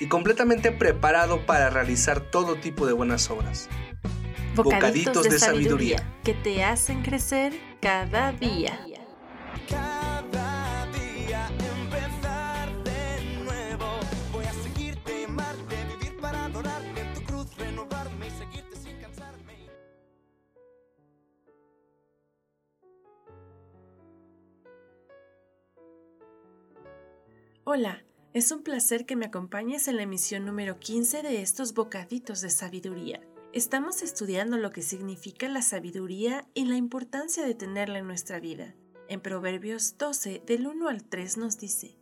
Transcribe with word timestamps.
y 0.00 0.08
completamente 0.08 0.72
preparado 0.72 1.44
para 1.46 1.70
realizar 1.70 2.20
todo 2.20 2.56
tipo 2.56 2.86
de 2.86 2.92
buenas 2.92 3.30
obras. 3.30 3.68
Bocaditos, 4.54 5.24
de, 5.24 5.38
sabiduría 5.38 6.14
que 6.22 6.32
te 6.32 6.62
hacen 6.62 7.02
crecer 7.02 7.52
cada 7.80 8.32
día. 8.32 8.78
Cada 9.68 10.86
día 10.86 11.48
empezar 11.80 12.84
de 12.84 13.42
nuevo. 13.44 13.98
Voy 14.32 14.44
a 14.44 14.52
seguirte, 14.52 15.24
amarte, 15.24 15.76
vivir 15.98 16.20
para 16.20 16.44
adorarte 16.44 17.00
en 17.00 17.14
tu 17.14 17.22
cruz, 17.22 17.56
renovarme 17.56 18.28
y 18.28 18.30
seguirte 18.30 18.76
sin 18.76 18.96
cansarme. 18.98 19.68
Hola, 27.64 28.04
es 28.34 28.50
un 28.50 28.64
placer 28.64 29.06
que 29.06 29.14
me 29.14 29.26
acompañes 29.26 29.86
en 29.86 29.96
la 29.96 30.02
emisión 30.02 30.44
número 30.44 30.80
15 30.80 31.22
de 31.22 31.40
estos 31.40 31.72
bocaditos 31.72 32.40
de 32.40 32.50
sabiduría. 32.50 33.20
Estamos 33.52 34.02
estudiando 34.02 34.58
lo 34.58 34.72
que 34.72 34.82
significa 34.82 35.48
la 35.48 35.62
sabiduría 35.62 36.44
y 36.52 36.64
la 36.64 36.74
importancia 36.74 37.46
de 37.46 37.54
tenerla 37.54 38.00
en 38.00 38.08
nuestra 38.08 38.40
vida. 38.40 38.74
En 39.08 39.20
Proverbios 39.20 39.96
12, 39.98 40.42
del 40.44 40.66
1 40.66 40.88
al 40.88 41.04
3 41.04 41.36
nos 41.36 41.58
dice, 41.58 41.96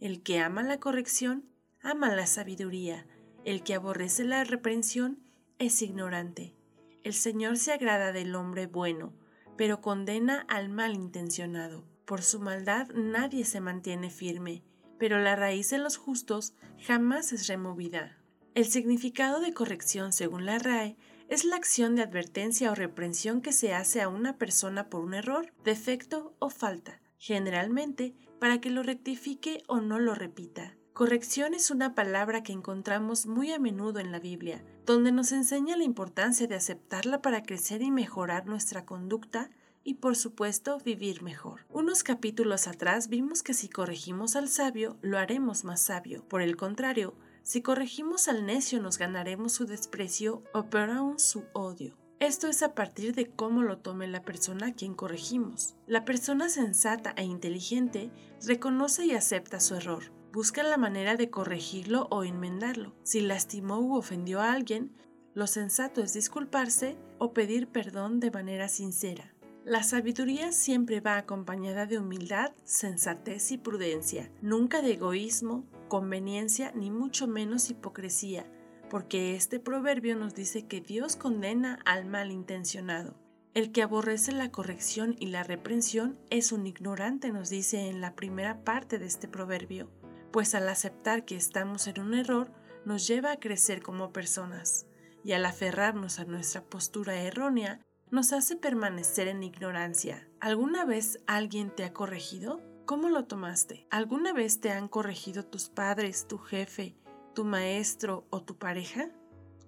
El 0.00 0.22
que 0.22 0.40
ama 0.40 0.62
la 0.62 0.80
corrección, 0.80 1.44
ama 1.82 2.14
la 2.14 2.26
sabiduría, 2.26 3.06
el 3.44 3.62
que 3.62 3.74
aborrece 3.74 4.24
la 4.24 4.42
reprensión, 4.44 5.18
es 5.58 5.82
ignorante. 5.82 6.54
El 7.02 7.12
Señor 7.12 7.58
se 7.58 7.74
agrada 7.74 8.12
del 8.12 8.34
hombre 8.36 8.66
bueno, 8.66 9.12
pero 9.58 9.82
condena 9.82 10.46
al 10.48 10.70
malintencionado. 10.70 11.84
Por 12.06 12.22
su 12.22 12.40
maldad 12.40 12.88
nadie 12.94 13.44
se 13.44 13.60
mantiene 13.60 14.08
firme, 14.08 14.62
pero 14.98 15.18
la 15.18 15.36
raíz 15.36 15.70
de 15.70 15.78
los 15.78 15.96
justos 15.96 16.54
jamás 16.78 17.32
es 17.32 17.46
removida. 17.46 18.18
El 18.54 18.66
significado 18.66 19.40
de 19.40 19.52
corrección 19.52 20.12
según 20.12 20.46
la 20.46 20.58
RAE 20.58 20.96
es 21.28 21.44
la 21.44 21.56
acción 21.56 21.96
de 21.96 22.02
advertencia 22.02 22.70
o 22.70 22.74
reprensión 22.74 23.40
que 23.40 23.52
se 23.52 23.74
hace 23.74 24.00
a 24.00 24.08
una 24.08 24.36
persona 24.36 24.88
por 24.88 25.00
un 25.00 25.14
error, 25.14 25.52
defecto 25.64 26.36
o 26.38 26.50
falta, 26.50 27.00
generalmente 27.18 28.14
para 28.38 28.60
que 28.60 28.70
lo 28.70 28.82
rectifique 28.82 29.62
o 29.66 29.80
no 29.80 29.98
lo 29.98 30.14
repita. 30.14 30.76
Corrección 30.92 31.54
es 31.54 31.72
una 31.72 31.96
palabra 31.96 32.44
que 32.44 32.52
encontramos 32.52 33.26
muy 33.26 33.50
a 33.50 33.58
menudo 33.58 33.98
en 33.98 34.12
la 34.12 34.20
Biblia, 34.20 34.64
donde 34.86 35.10
nos 35.10 35.32
enseña 35.32 35.76
la 35.76 35.82
importancia 35.82 36.46
de 36.46 36.54
aceptarla 36.54 37.20
para 37.20 37.42
crecer 37.42 37.82
y 37.82 37.90
mejorar 37.90 38.46
nuestra 38.46 38.84
conducta 38.84 39.50
y 39.84 39.94
por 39.94 40.16
supuesto 40.16 40.78
vivir 40.78 41.22
mejor. 41.22 41.60
Unos 41.68 42.02
capítulos 42.02 42.66
atrás 42.66 43.08
vimos 43.08 43.42
que 43.42 43.54
si 43.54 43.68
corregimos 43.68 44.34
al 44.34 44.48
sabio, 44.48 44.96
lo 45.02 45.18
haremos 45.18 45.62
más 45.62 45.80
sabio. 45.80 46.26
Por 46.26 46.42
el 46.42 46.56
contrario, 46.56 47.14
si 47.42 47.60
corregimos 47.60 48.26
al 48.26 48.46
necio 48.46 48.80
nos 48.80 48.98
ganaremos 48.98 49.52
su 49.52 49.66
desprecio 49.66 50.42
o 50.54 50.70
peor 50.70 50.90
aún 50.90 51.18
su 51.18 51.44
odio. 51.52 51.96
Esto 52.20 52.48
es 52.48 52.62
a 52.62 52.74
partir 52.74 53.14
de 53.14 53.30
cómo 53.30 53.62
lo 53.62 53.78
tome 53.78 54.06
la 54.06 54.22
persona 54.22 54.68
a 54.68 54.72
quien 54.72 54.94
corregimos. 54.94 55.74
La 55.86 56.06
persona 56.06 56.48
sensata 56.48 57.12
e 57.16 57.24
inteligente 57.24 58.10
reconoce 58.46 59.04
y 59.04 59.12
acepta 59.12 59.60
su 59.60 59.74
error, 59.74 60.12
busca 60.32 60.62
la 60.62 60.78
manera 60.78 61.16
de 61.16 61.28
corregirlo 61.28 62.08
o 62.10 62.24
enmendarlo. 62.24 62.94
Si 63.02 63.20
lastimó 63.20 63.78
u 63.78 63.96
ofendió 63.96 64.40
a 64.40 64.52
alguien, 64.52 64.96
lo 65.34 65.46
sensato 65.48 66.00
es 66.00 66.14
disculparse 66.14 66.96
o 67.18 67.34
pedir 67.34 67.66
perdón 67.66 68.20
de 68.20 68.30
manera 68.30 68.68
sincera. 68.68 69.33
La 69.64 69.82
sabiduría 69.82 70.52
siempre 70.52 71.00
va 71.00 71.16
acompañada 71.16 71.86
de 71.86 71.98
humildad, 71.98 72.52
sensatez 72.64 73.50
y 73.50 73.56
prudencia, 73.56 74.30
nunca 74.42 74.82
de 74.82 74.92
egoísmo, 74.92 75.64
conveniencia 75.88 76.70
ni 76.74 76.90
mucho 76.90 77.26
menos 77.26 77.70
hipocresía, 77.70 78.44
porque 78.90 79.34
este 79.34 79.60
proverbio 79.60 80.16
nos 80.16 80.34
dice 80.34 80.66
que 80.66 80.82
Dios 80.82 81.16
condena 81.16 81.78
al 81.86 82.04
malintencionado. 82.04 83.14
El 83.54 83.72
que 83.72 83.82
aborrece 83.82 84.32
la 84.32 84.50
corrección 84.50 85.16
y 85.18 85.28
la 85.28 85.44
reprensión 85.44 86.18
es 86.28 86.52
un 86.52 86.66
ignorante, 86.66 87.32
nos 87.32 87.48
dice 87.48 87.88
en 87.88 88.02
la 88.02 88.14
primera 88.14 88.64
parte 88.64 88.98
de 88.98 89.06
este 89.06 89.28
proverbio, 89.28 89.88
pues 90.30 90.54
al 90.54 90.68
aceptar 90.68 91.24
que 91.24 91.36
estamos 91.36 91.86
en 91.86 92.00
un 92.00 92.12
error 92.12 92.52
nos 92.84 93.06
lleva 93.06 93.32
a 93.32 93.40
crecer 93.40 93.80
como 93.80 94.12
personas, 94.12 94.84
y 95.24 95.32
al 95.32 95.46
aferrarnos 95.46 96.18
a 96.18 96.26
nuestra 96.26 96.62
postura 96.62 97.22
errónea, 97.22 97.80
nos 98.14 98.32
hace 98.32 98.54
permanecer 98.54 99.26
en 99.26 99.42
ignorancia. 99.42 100.28
¿Alguna 100.38 100.84
vez 100.84 101.18
alguien 101.26 101.74
te 101.74 101.82
ha 101.82 101.92
corregido? 101.92 102.62
¿Cómo 102.86 103.08
lo 103.08 103.24
tomaste? 103.24 103.88
¿Alguna 103.90 104.32
vez 104.32 104.60
te 104.60 104.70
han 104.70 104.86
corregido 104.86 105.44
tus 105.44 105.68
padres, 105.68 106.28
tu 106.28 106.38
jefe, 106.38 106.94
tu 107.34 107.44
maestro 107.44 108.24
o 108.30 108.40
tu 108.40 108.56
pareja? 108.56 109.10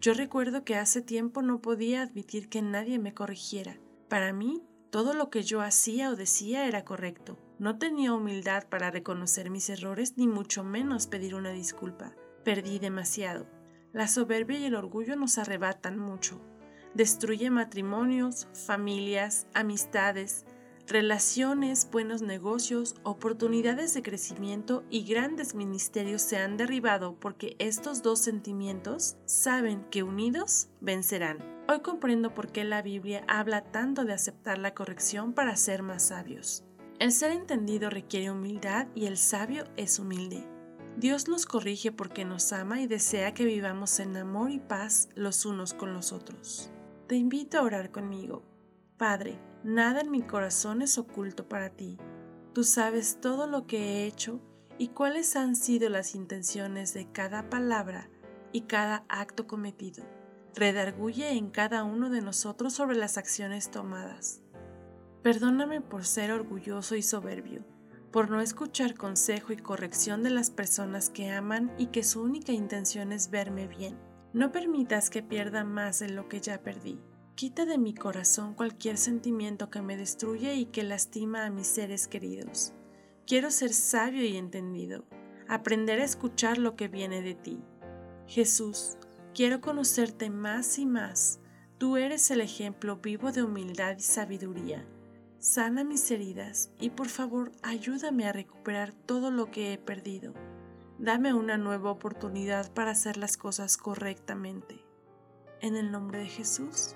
Yo 0.00 0.14
recuerdo 0.14 0.62
que 0.62 0.76
hace 0.76 1.02
tiempo 1.02 1.42
no 1.42 1.60
podía 1.60 2.02
admitir 2.02 2.48
que 2.48 2.62
nadie 2.62 3.00
me 3.00 3.14
corrigiera. 3.14 3.80
Para 4.08 4.32
mí, 4.32 4.62
todo 4.90 5.12
lo 5.12 5.28
que 5.28 5.42
yo 5.42 5.60
hacía 5.60 6.10
o 6.10 6.14
decía 6.14 6.68
era 6.68 6.84
correcto. 6.84 7.40
No 7.58 7.78
tenía 7.78 8.14
humildad 8.14 8.68
para 8.68 8.92
reconocer 8.92 9.50
mis 9.50 9.68
errores 9.70 10.16
ni 10.16 10.28
mucho 10.28 10.62
menos 10.62 11.08
pedir 11.08 11.34
una 11.34 11.50
disculpa. 11.50 12.14
Perdí 12.44 12.78
demasiado. 12.78 13.48
La 13.92 14.06
soberbia 14.06 14.60
y 14.60 14.66
el 14.66 14.76
orgullo 14.76 15.16
nos 15.16 15.36
arrebatan 15.36 15.98
mucho. 15.98 16.40
Destruye 16.96 17.50
matrimonios, 17.50 18.48
familias, 18.54 19.46
amistades, 19.52 20.46
relaciones, 20.86 21.90
buenos 21.92 22.22
negocios, 22.22 22.94
oportunidades 23.02 23.92
de 23.92 24.00
crecimiento 24.00 24.82
y 24.88 25.04
grandes 25.04 25.54
ministerios 25.54 26.22
se 26.22 26.38
han 26.38 26.56
derribado 26.56 27.20
porque 27.20 27.54
estos 27.58 28.02
dos 28.02 28.20
sentimientos 28.20 29.18
saben 29.26 29.84
que 29.90 30.02
unidos 30.02 30.70
vencerán. 30.80 31.36
Hoy 31.68 31.80
comprendo 31.80 32.32
por 32.32 32.50
qué 32.50 32.64
la 32.64 32.80
Biblia 32.80 33.24
habla 33.28 33.60
tanto 33.70 34.06
de 34.06 34.14
aceptar 34.14 34.56
la 34.56 34.72
corrección 34.72 35.34
para 35.34 35.54
ser 35.56 35.82
más 35.82 36.02
sabios. 36.02 36.64
El 36.98 37.12
ser 37.12 37.32
entendido 37.32 37.90
requiere 37.90 38.30
humildad 38.30 38.86
y 38.94 39.04
el 39.04 39.18
sabio 39.18 39.64
es 39.76 39.98
humilde. 39.98 40.48
Dios 40.96 41.28
nos 41.28 41.44
corrige 41.44 41.92
porque 41.92 42.24
nos 42.24 42.54
ama 42.54 42.80
y 42.80 42.86
desea 42.86 43.34
que 43.34 43.44
vivamos 43.44 44.00
en 44.00 44.16
amor 44.16 44.50
y 44.50 44.60
paz 44.60 45.10
los 45.14 45.44
unos 45.44 45.74
con 45.74 45.92
los 45.92 46.10
otros. 46.10 46.70
Te 47.06 47.14
invito 47.14 47.58
a 47.58 47.62
orar 47.62 47.92
conmigo. 47.92 48.42
Padre, 48.96 49.38
nada 49.62 50.00
en 50.00 50.10
mi 50.10 50.22
corazón 50.22 50.82
es 50.82 50.98
oculto 50.98 51.48
para 51.48 51.70
ti. 51.70 51.98
Tú 52.52 52.64
sabes 52.64 53.20
todo 53.20 53.46
lo 53.46 53.68
que 53.68 53.78
he 53.78 54.06
hecho 54.06 54.40
y 54.76 54.88
cuáles 54.88 55.36
han 55.36 55.54
sido 55.54 55.88
las 55.88 56.16
intenciones 56.16 56.94
de 56.94 57.06
cada 57.12 57.48
palabra 57.48 58.10
y 58.50 58.62
cada 58.62 59.04
acto 59.08 59.46
cometido. 59.46 60.04
Redarguye 60.56 61.30
en 61.30 61.50
cada 61.50 61.84
uno 61.84 62.10
de 62.10 62.22
nosotros 62.22 62.72
sobre 62.72 62.96
las 62.96 63.18
acciones 63.18 63.70
tomadas. 63.70 64.40
Perdóname 65.22 65.80
por 65.80 66.04
ser 66.04 66.32
orgulloso 66.32 66.96
y 66.96 67.02
soberbio, 67.02 67.64
por 68.10 68.30
no 68.30 68.40
escuchar 68.40 68.94
consejo 68.94 69.52
y 69.52 69.58
corrección 69.58 70.24
de 70.24 70.30
las 70.30 70.50
personas 70.50 71.08
que 71.10 71.30
aman 71.30 71.72
y 71.78 71.86
que 71.86 72.02
su 72.02 72.20
única 72.20 72.50
intención 72.50 73.12
es 73.12 73.30
verme 73.30 73.68
bien. 73.68 73.96
No 74.36 74.52
permitas 74.52 75.08
que 75.08 75.22
pierda 75.22 75.64
más 75.64 76.00
de 76.00 76.10
lo 76.10 76.28
que 76.28 76.42
ya 76.42 76.62
perdí. 76.62 77.00
Quita 77.36 77.64
de 77.64 77.78
mi 77.78 77.94
corazón 77.94 78.52
cualquier 78.52 78.98
sentimiento 78.98 79.70
que 79.70 79.80
me 79.80 79.96
destruye 79.96 80.56
y 80.56 80.66
que 80.66 80.82
lastima 80.82 81.46
a 81.46 81.50
mis 81.50 81.66
seres 81.66 82.06
queridos. 82.06 82.74
Quiero 83.26 83.50
ser 83.50 83.72
sabio 83.72 84.26
y 84.26 84.36
entendido, 84.36 85.06
aprender 85.48 86.02
a 86.02 86.04
escuchar 86.04 86.58
lo 86.58 86.76
que 86.76 86.88
viene 86.88 87.22
de 87.22 87.34
ti. 87.34 87.62
Jesús, 88.26 88.98
quiero 89.34 89.62
conocerte 89.62 90.28
más 90.28 90.78
y 90.78 90.84
más. 90.84 91.40
Tú 91.78 91.96
eres 91.96 92.30
el 92.30 92.42
ejemplo 92.42 92.98
vivo 92.98 93.32
de 93.32 93.42
humildad 93.42 93.96
y 93.96 94.02
sabiduría. 94.02 94.86
Sana 95.38 95.82
mis 95.82 96.10
heridas 96.10 96.70
y 96.78 96.90
por 96.90 97.08
favor 97.08 97.52
ayúdame 97.62 98.26
a 98.26 98.34
recuperar 98.34 98.92
todo 98.92 99.30
lo 99.30 99.50
que 99.50 99.72
he 99.72 99.78
perdido. 99.78 100.34
Dame 100.98 101.34
una 101.34 101.58
nueva 101.58 101.90
oportunidad 101.90 102.72
para 102.72 102.92
hacer 102.92 103.18
las 103.18 103.36
cosas 103.36 103.76
correctamente. 103.76 104.82
En 105.60 105.76
el 105.76 105.92
nombre 105.92 106.20
de 106.20 106.26
Jesús. 106.26 106.94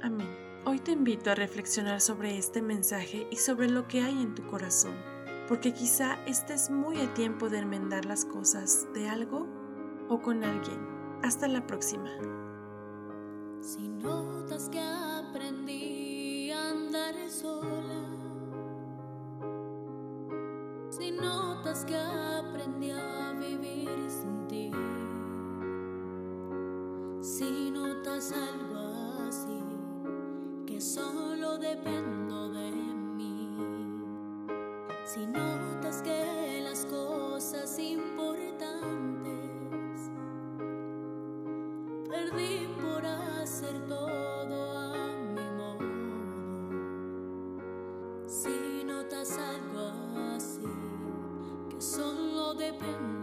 Amén. 0.00 0.28
Hoy 0.64 0.78
te 0.78 0.92
invito 0.92 1.28
a 1.28 1.34
reflexionar 1.34 2.00
sobre 2.00 2.38
este 2.38 2.62
mensaje 2.62 3.26
y 3.32 3.36
sobre 3.36 3.68
lo 3.68 3.88
que 3.88 4.00
hay 4.00 4.22
en 4.22 4.36
tu 4.36 4.46
corazón, 4.46 4.94
porque 5.48 5.74
quizá 5.74 6.24
estés 6.24 6.70
muy 6.70 7.00
a 7.00 7.12
tiempo 7.14 7.48
de 7.48 7.58
enmendar 7.58 8.04
las 8.04 8.24
cosas 8.24 8.86
de 8.94 9.08
algo 9.08 9.48
o 10.08 10.22
con 10.22 10.44
alguien. 10.44 10.78
Hasta 11.24 11.48
la 11.48 11.66
próxima. 11.66 12.10
Notas 21.72 21.84
que 21.86 21.96
aprendí 21.96 22.90
a 22.90 23.32
vivir 23.32 23.88
sin 24.10 24.46
ti, 24.46 24.70
si 27.22 27.70
notas 27.70 28.30
algo 28.32 29.24
así, 29.26 29.62
que 30.66 30.78
solo 30.78 31.56
dependo 31.56 32.50
de 32.50 32.70
mí, 33.16 33.56
si 35.06 35.26
notas 35.26 36.02
que 36.02 36.41
Si 52.52 53.21